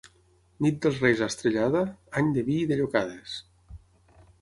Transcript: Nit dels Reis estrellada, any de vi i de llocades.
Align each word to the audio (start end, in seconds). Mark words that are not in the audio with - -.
Nit 0.65 0.79
dels 0.85 0.97
Reis 1.03 1.21
estrellada, 1.27 1.83
any 2.23 2.35
de 2.39 2.47
vi 2.51 2.59
i 2.65 2.67
de 2.73 2.83
llocades. 2.83 3.41